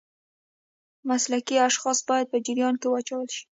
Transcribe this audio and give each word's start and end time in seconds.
مسلکي 1.09 1.55
اشخاص 1.69 1.97
باید 2.09 2.25
په 2.31 2.37
جریان 2.45 2.75
کې 2.81 2.87
واچول 2.89 3.27
شي. 3.35 3.43